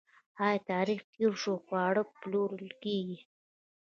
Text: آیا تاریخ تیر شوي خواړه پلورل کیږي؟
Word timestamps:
آیا 0.45 0.59
تاریخ 0.69 1.01
تیر 1.13 1.33
شوي 1.41 1.57
خواړه 1.65 2.03
پلورل 2.19 2.67
کیږي؟ 2.83 3.19